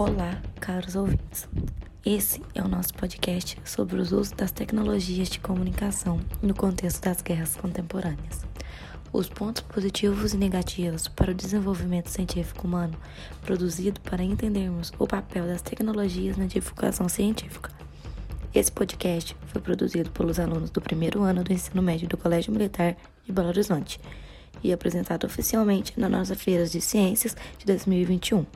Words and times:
Olá, 0.00 0.40
caros 0.58 0.96
ouvintes. 0.96 1.46
Esse 2.06 2.40
é 2.54 2.62
o 2.62 2.68
nosso 2.68 2.94
podcast 2.94 3.58
sobre 3.66 4.00
os 4.00 4.12
usos 4.12 4.30
das 4.30 4.50
tecnologias 4.50 5.28
de 5.28 5.38
comunicação 5.38 6.18
no 6.40 6.54
contexto 6.54 7.02
das 7.02 7.20
guerras 7.20 7.54
contemporâneas. 7.56 8.40
Os 9.12 9.28
pontos 9.28 9.60
positivos 9.60 10.32
e 10.32 10.38
negativos 10.38 11.06
para 11.06 11.32
o 11.32 11.34
desenvolvimento 11.34 12.08
científico 12.08 12.66
humano, 12.66 12.96
produzido 13.42 14.00
para 14.00 14.24
entendermos 14.24 14.90
o 14.98 15.06
papel 15.06 15.46
das 15.46 15.60
tecnologias 15.60 16.38
na 16.38 16.46
divulgação 16.46 17.06
científica. 17.06 17.70
Esse 18.54 18.72
podcast 18.72 19.36
foi 19.48 19.60
produzido 19.60 20.10
pelos 20.12 20.40
alunos 20.40 20.70
do 20.70 20.80
primeiro 20.80 21.22
ano 21.24 21.44
do 21.44 21.52
ensino 21.52 21.82
médio 21.82 22.08
do 22.08 22.16
Colégio 22.16 22.54
Militar 22.54 22.96
de 23.22 23.32
Belo 23.32 23.48
Horizonte 23.48 24.00
e 24.64 24.72
apresentado 24.72 25.26
oficialmente 25.26 25.92
na 26.00 26.08
nossa 26.08 26.34
Feira 26.34 26.64
de 26.64 26.80
Ciências 26.80 27.36
de 27.58 27.66
2021. 27.66 28.46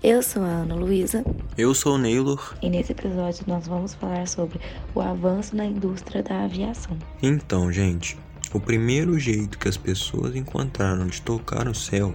Eu 0.00 0.22
sou 0.22 0.44
a 0.44 0.46
Ana 0.46 0.76
Luísa. 0.76 1.24
Eu 1.56 1.74
sou 1.74 1.96
o 1.96 1.98
Neylor. 1.98 2.56
E 2.62 2.70
nesse 2.70 2.92
episódio 2.92 3.44
nós 3.48 3.66
vamos 3.66 3.94
falar 3.94 4.28
sobre 4.28 4.60
o 4.94 5.00
avanço 5.00 5.56
na 5.56 5.66
indústria 5.66 6.22
da 6.22 6.44
aviação. 6.44 6.96
Então, 7.20 7.72
gente, 7.72 8.16
o 8.54 8.60
primeiro 8.60 9.18
jeito 9.18 9.58
que 9.58 9.68
as 9.68 9.76
pessoas 9.76 10.36
encontraram 10.36 11.08
de 11.08 11.20
tocar 11.20 11.66
o 11.66 11.74
céu 11.74 12.14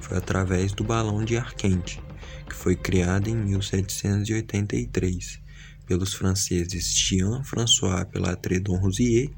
foi 0.00 0.16
através 0.16 0.72
do 0.72 0.82
balão 0.82 1.22
de 1.22 1.36
ar 1.36 1.52
quente, 1.52 2.02
que 2.48 2.54
foi 2.54 2.74
criado 2.74 3.28
em 3.28 3.36
1783 3.36 5.40
pelos 5.86 6.14
franceses 6.14 6.94
Jean-François 6.94 8.06
Pelatredon-Rousier 8.06 9.30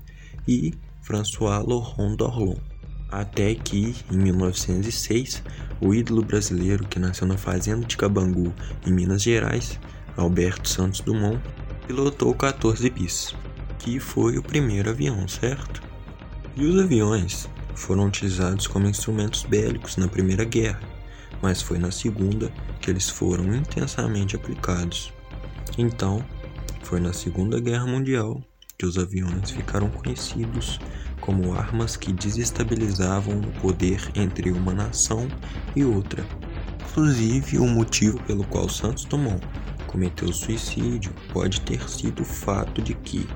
e 0.47 0.73
François 1.03 1.67
Laurent 1.67 2.15
d'Orlon. 2.15 2.72
Até 3.13 3.55
que, 3.55 3.95
em 4.11 4.17
1906, 4.17 5.43
o 5.83 5.93
ídolo 5.93 6.23
brasileiro 6.23 6.89
que 6.89 6.99
nasceu 6.99 7.27
na 7.27 7.37
fazenda 7.37 7.85
de 7.85 7.95
Cabangu, 7.95 8.55
em 8.87 8.91
Minas 8.91 9.21
Gerais, 9.21 9.79
Alberto 10.17 10.67
Santos 10.67 11.01
Dumont, 11.01 11.39
pilotou 11.87 12.35
14 12.35 12.89
bis, 12.89 13.35
que 13.79 14.01
foi 14.01 14.39
o 14.39 14.43
primeiro 14.43 14.89
avião, 14.89 15.29
certo? 15.29 15.83
E 16.57 16.65
os 16.65 16.81
aviões 16.81 17.51
foram 17.75 18.07
utilizados 18.07 18.67
como 18.67 18.89
instrumentos 18.89 19.43
bélicos 19.45 19.99
na 19.99 20.09
Primeira 20.09 20.45
Guerra, 20.45 20.81
mas 21.43 21.61
foi 21.61 21.79
na 21.79 21.91
Segunda 21.91 22.51
que 22.81 22.91
eles 22.91 23.11
foram 23.11 23.55
intensamente 23.55 24.37
aplicados. 24.37 25.13
Então, 25.77 26.25
foi 26.83 26.99
na 26.99 27.13
Segunda 27.13 27.61
Guerra 27.61 27.87
Mundial 27.87 28.43
que 28.79 28.87
os 28.87 28.97
aviões 28.97 29.51
ficaram 29.51 29.91
conhecidos 29.91 30.81
como 31.23 31.55
armas 31.55 31.97
que 31.97 32.13
desestabilizavam 32.13 33.39
o 33.39 33.61
poder 33.61 34.11
entre 34.15 34.51
uma 34.51 34.75
nação 34.75 35.27
e 35.75 35.83
outra. 35.83 36.23
Inclusive, 36.91 37.59
o 37.59 37.67
motivo 37.67 38.23
pelo 38.25 38.45
qual 38.45 38.69
Santos 38.69 39.07
Dumont 39.07 39.41
cometeu 39.87 40.33
suicídio 40.33 41.13
pode 41.33 41.61
ter 41.63 41.89
sido 41.89 42.23
o 42.23 42.27
fato 42.27 42.83
de 42.83 42.93
que 42.93 43.27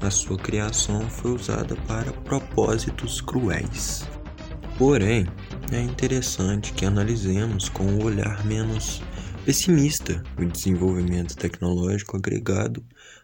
a 0.00 0.10
sua 0.10 0.36
criação 0.36 1.08
foi 1.08 1.32
usada 1.32 1.76
para 1.86 2.12
propósitos 2.12 3.20
cruéis. 3.20 4.08
Porém, 4.78 5.26
é 5.70 5.80
interessante 5.80 6.72
que 6.72 6.84
analisemos 6.84 7.68
com 7.68 7.84
um 7.84 8.04
olhar 8.04 8.44
menos 8.44 9.02
pessimista 9.44 10.22
o 10.38 10.44
desenvolvimento 10.44 11.36
tecnológico 11.36 12.16
agregado 12.16 12.82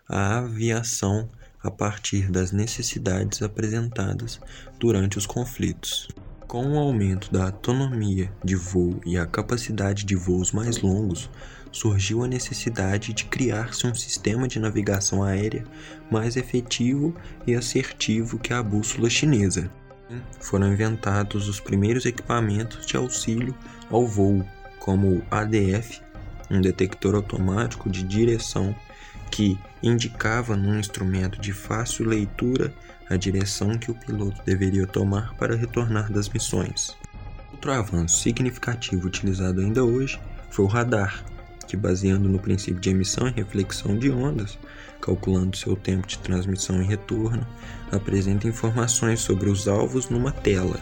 à 0.09 0.39
aviação 0.39 1.29
a 1.63 1.71
partir 1.71 2.31
das 2.31 2.53
necessidades 2.53 3.43
apresentadas 3.43 4.41
durante 4.79 5.19
os 5.19 5.27
conflitos. 5.27 6.09
Com 6.47 6.73
o 6.73 6.79
aumento 6.79 7.31
da 7.31 7.45
autonomia 7.45 8.33
de 8.43 8.57
voo 8.57 9.01
e 9.07 9.17
a 9.17 9.27
capacidade 9.27 10.05
de 10.05 10.17
voos 10.17 10.51
mais 10.51 10.81
longos, 10.81 11.31
surgiu 11.71 12.25
a 12.25 12.27
necessidade 12.27 13.13
de 13.13 13.25
criar-se 13.27 13.87
um 13.87 13.95
sistema 13.95 14.49
de 14.49 14.59
navegação 14.59 15.23
aérea 15.23 15.65
mais 16.11 16.37
efetivo 16.37 17.15
e 17.47 17.55
assertivo 17.55 18.39
que 18.39 18.53
a 18.53 18.63
bússola 18.63 19.09
chinesa. 19.09 19.71
Foram 20.41 20.73
inventados 20.73 21.49
os 21.49 21.61
primeiros 21.61 22.05
equipamentos 22.05 22.85
de 22.85 22.97
auxílio 22.97 23.55
ao 23.89 24.07
voo, 24.07 24.45
como 24.81 25.19
o 25.19 25.23
ADF, 25.31 26.01
um 26.51 26.61
detector 26.61 27.15
automático 27.15 27.89
de 27.89 28.03
direção 28.03 28.75
que 29.31 29.59
indicava 29.83 30.57
num 30.57 30.79
instrumento 30.79 31.41
de 31.41 31.53
fácil 31.53 32.07
leitura 32.07 32.73
a 33.09 33.17
direção 33.17 33.79
que 33.79 33.91
o 33.91 33.95
piloto 33.95 34.43
deveria 34.45 34.87
tomar 34.87 35.35
para 35.35 35.57
retornar 35.57 36.13
das 36.13 36.29
missões. 36.29 36.97
Outro 37.53 37.73
avanço 37.73 38.19
significativo 38.19 39.07
utilizado 39.07 39.61
ainda 39.61 39.85
hoje 39.85 40.21
foi 40.51 40.65
o 40.65 40.69
radar, 40.69 41.25
que, 41.67 41.77
baseando 41.77 42.29
no 42.29 42.39
princípio 42.39 42.81
de 42.81 42.91
emissão 42.91 43.29
e 43.29 43.33
reflexão 43.33 43.97
de 43.97 44.11
ondas, 44.11 44.59
calculando 45.01 45.57
seu 45.57 45.77
tempo 45.77 46.07
de 46.07 46.19
transmissão 46.19 46.81
e 46.83 46.87
retorno, 46.87 47.47
apresenta 47.91 48.49
informações 48.49 49.21
sobre 49.21 49.49
os 49.49 49.67
alvos 49.69 50.09
numa 50.09 50.33
tela. 50.33 50.79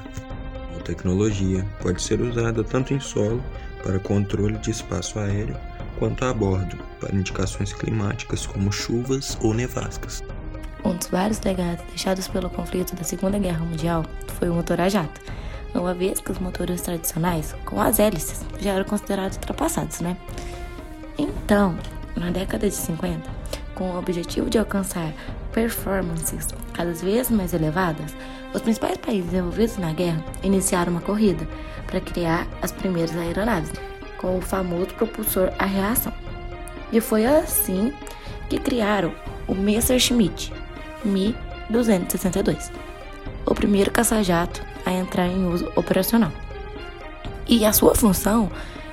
A 0.79 0.83
tecnologia 0.83 1.65
pode 1.81 2.03
ser 2.03 2.21
usada 2.21 2.65
tanto 2.65 2.95
em 2.95 3.01
solo 3.01 3.43
para 3.83 3.99
controle 3.99 4.59
de 4.59 4.71
espaço 4.71 5.19
aéreo 5.19 5.57
quanto 5.99 6.25
a 6.25 6.33
bordo, 6.33 6.77
para 7.01 7.15
indicações 7.15 7.73
climáticas 7.73 8.47
como 8.47 8.73
chuvas 8.73 9.37
ou 9.43 9.53
nevascas. 9.53 10.23
Um 10.85 10.95
dos 10.95 11.09
vários 11.09 11.41
legados 11.41 11.85
deixados 11.89 12.29
pelo 12.29 12.49
conflito 12.49 12.95
da 12.95 13.03
Segunda 13.03 13.39
Guerra 13.39 13.65
Mundial 13.65 14.05
foi 14.39 14.49
o 14.49 14.55
motor 14.55 14.81
a 14.81 14.89
jato, 14.89 15.21
uma 15.75 15.93
vez 15.93 16.21
que 16.21 16.33
os 16.33 16.39
motores 16.39 16.81
tradicionais, 16.81 17.55
com 17.65 17.81
as 17.81 17.99
hélices, 17.99 18.45
já 18.61 18.73
eram 18.73 18.85
considerados 18.85 19.37
ultrapassados, 19.37 20.01
né? 20.01 20.17
Então, 21.19 21.77
na 22.17 22.31
década 22.31 22.69
de 22.69 22.75
50, 22.75 23.29
com 23.75 23.91
o 23.91 23.99
objetivo 23.99 24.49
de 24.49 24.59
alcançar 24.59 25.13
performances 25.53 26.49
cada 26.73 26.93
vez 26.93 27.31
mais 27.31 27.53
elevadas, 27.53 28.15
os 28.55 28.63
principais 28.63 28.97
países 28.99 29.33
envolvidos 29.35 29.77
na 29.79 29.93
guerra 29.93 30.25
iniciaram 30.43 30.93
uma 30.93 31.01
corrida 31.01 31.47
para 31.87 32.01
criar 32.01 32.47
as 32.63 32.73
primeiras 32.73 33.17
aeronaves 33.17 33.73
com 34.19 34.37
o 34.37 34.43
famoso 34.43 34.95
propulsor 34.95 35.51
a 35.59 35.65
reação. 35.65 36.13
E 36.93 37.01
foi 37.01 37.25
assim 37.25 37.93
que 38.49 38.59
criaram 38.59 39.13
o 39.47 39.55
Messerschmitt 39.55 40.53
Mi-262, 41.05 42.71
o 43.47 43.55
primeiro 43.55 43.91
caça-jato 43.91 44.63
a 44.85 44.93
entrar 44.93 45.27
em 45.27 45.47
uso 45.47 45.71
operacional. 45.77 46.33
E 47.47 47.65
a 47.65 47.73
sua 47.73 47.95
função 47.95 48.51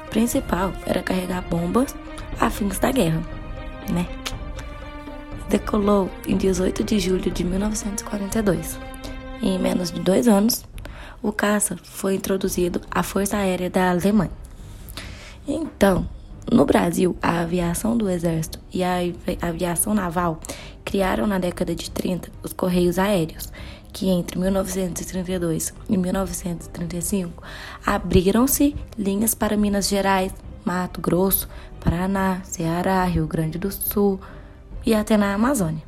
principal 0.10 0.72
era 0.86 1.04
carregar 1.04 1.42
bombas 1.50 1.96
a 2.40 2.50
fins 2.50 2.80
da 2.80 2.92
guerra, 2.92 3.22
né? 3.92 4.08
Decolou 5.50 6.10
em 6.28 6.38
18 6.38 6.84
de 6.84 7.00
julho 7.00 7.32
de 7.32 7.44
1942. 7.44 8.80
E 9.42 9.50
em 9.50 9.60
menos 9.60 9.92
de 9.92 10.00
dois 10.00 10.28
anos, 10.28 10.66
o 11.22 11.32
caça 11.32 11.78
foi 11.84 12.16
introduzido 12.16 12.82
à 12.90 13.04
Força 13.04 13.38
Aérea 13.38 13.70
da 13.70 13.90
Alemanha. 13.92 14.32
Então, 15.48 16.08
no 16.52 16.66
Brasil, 16.66 17.16
a 17.22 17.42
aviação 17.42 17.98
do 17.98 18.10
Exército 18.10 18.60
e 18.74 18.84
a 18.84 19.00
aviação 19.42 19.94
naval 19.94 20.40
criaram 20.84 21.28
na 21.28 21.40
década 21.40 21.76
de 21.76 21.90
30 21.90 22.32
os 22.44 22.54
Correios 22.54 23.00
Aéreos, 23.00 23.52
que 23.92 24.10
entre 24.10 24.38
1932 24.40 25.74
e 25.90 25.98
1935 25.98 27.44
abriram-se 27.86 28.76
linhas 28.98 29.34
para 29.34 29.58
Minas 29.58 29.88
Gerais, 29.88 30.34
Mato 30.64 31.00
Grosso, 31.00 31.48
Paraná, 31.80 32.42
Ceará, 32.44 33.04
Rio 33.06 33.28
Grande 33.28 33.58
do 33.58 33.72
Sul 33.72 34.20
e 34.86 34.94
até 34.94 35.16
na 35.16 35.34
Amazônia, 35.34 35.84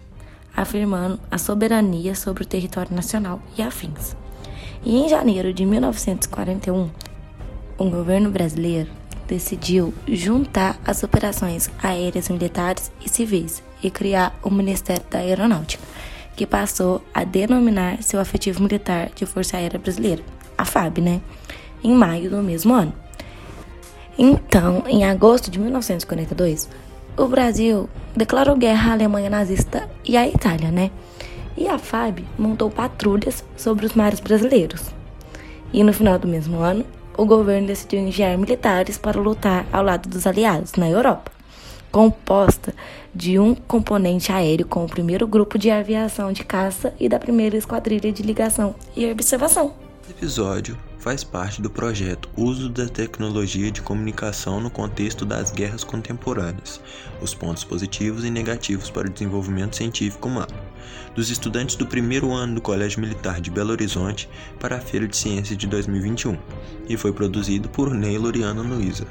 afirmando 0.56 1.20
a 1.30 1.38
soberania 1.38 2.16
sobre 2.16 2.44
o 2.44 2.48
território 2.48 2.96
nacional 2.96 3.42
e 3.58 3.62
afins. 3.62 4.16
E 4.84 4.96
em 4.96 5.10
janeiro 5.10 5.54
de 5.54 5.66
1941, 5.66 6.90
o 7.78 7.90
governo 7.90 8.32
brasileiro 8.32 8.90
decidiu 9.28 9.94
juntar 10.08 10.80
as 10.86 11.04
operações 11.04 11.70
aéreas 11.82 12.30
militares 12.30 12.92
e 13.06 13.10
civis 13.10 13.62
e 13.84 13.92
criar 13.92 14.38
o 14.42 14.50
Ministério 14.50 15.04
da 15.10 15.20
Aeronáutica, 15.20 15.84
que 16.36 16.46
passou 16.46 17.04
a 17.14 17.24
denominar 17.24 18.02
seu 18.02 18.20
afetivo 18.20 18.64
militar 18.64 19.10
de 19.14 19.26
Força 19.26 19.58
Aérea 19.58 19.80
Brasileira, 19.80 20.24
a 20.58 20.66
FAB, 20.66 21.00
né? 21.00 21.22
Em 21.84 21.94
maio 21.94 22.30
do 22.30 22.42
mesmo 22.42 22.74
ano. 22.74 22.94
Então, 24.18 24.84
em 24.88 25.06
agosto 25.06 25.52
de 25.52 25.60
1942, 25.60 26.70
o 27.18 27.28
Brasil 27.28 27.90
declarou 28.16 28.56
guerra 28.56 28.92
à 28.92 28.94
Alemanha 28.94 29.30
nazista 29.30 29.88
e 30.04 30.18
à 30.18 30.28
Itália, 30.28 30.72
né? 30.72 30.90
E 31.56 31.68
a 31.68 31.78
FAB 31.78 32.20
montou 32.38 32.70
patrulhas 32.70 33.44
sobre 33.56 33.86
os 33.86 33.94
mares 33.94 34.20
brasileiros. 34.20 34.82
E 35.74 35.84
no 35.84 35.92
final 35.92 36.18
do 36.18 36.28
mesmo 36.28 36.60
ano, 36.60 36.86
o 37.18 37.26
governo 37.26 37.68
decidiu 37.68 38.00
enviar 38.00 38.38
militares 38.38 38.98
para 38.98 39.20
lutar 39.20 39.66
ao 39.74 39.84
lado 39.84 40.08
dos 40.08 40.28
aliados 40.28 40.74
na 40.74 40.88
Europa, 40.88 41.32
composta 41.92 42.74
de 43.14 43.40
um 43.40 43.56
componente 43.56 44.32
aéreo 44.32 44.68
com 44.68 44.86
o 44.86 44.90
primeiro 44.90 45.28
grupo 45.28 45.58
de 45.58 45.72
aviação 45.72 46.32
de 46.32 46.44
caça 46.44 46.94
e 47.00 47.10
da 47.10 47.18
primeira 47.18 47.58
esquadrilha 47.58 48.12
de 48.12 48.22
ligação 48.22 48.76
e 48.96 49.12
observação. 49.12 49.74
Nesse 50.02 50.12
episódio, 50.12 50.78
faz 51.00 51.24
parte 51.24 51.62
do 51.62 51.70
projeto 51.70 52.30
Uso 52.38 52.70
da 52.70 52.88
Tecnologia 52.88 53.72
de 53.72 53.82
Comunicação 53.82 54.60
no 54.60 54.70
Contexto 54.70 55.26
das 55.26 55.52
Guerras 55.52 55.84
Contemporâneas, 55.84 56.80
os 57.22 57.34
pontos 57.34 57.64
positivos 57.64 58.24
e 58.24 58.30
negativos 58.30 58.90
para 58.90 59.08
o 59.08 59.10
desenvolvimento 59.10 59.76
científico 59.76 60.28
humano, 60.28 60.54
dos 61.16 61.30
estudantes 61.30 61.76
do 61.76 61.86
primeiro 61.86 62.32
ano 62.32 62.56
do 62.56 62.62
Colégio 62.62 63.02
Militar 63.02 63.42
de 63.42 63.52
Belo 63.52 63.72
Horizonte 63.72 64.30
para 64.60 64.78
a 64.78 64.82
Feira 64.82 65.08
de 65.08 65.16
Ciências 65.18 65.58
de 65.58 65.68
2021, 65.68 66.38
e 66.88 66.98
foi 66.98 67.12
produzido 67.12 67.70
por 67.70 67.94
Ney 67.94 68.18
Loriano 68.18 68.64
Luiza. 68.64 69.08